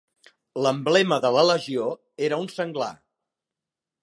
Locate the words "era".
2.29-2.41